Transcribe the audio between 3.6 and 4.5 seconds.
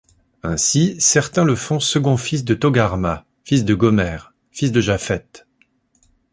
de Gomère,